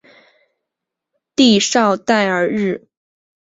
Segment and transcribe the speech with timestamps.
[1.35, 2.87] 蒂绍代尔日。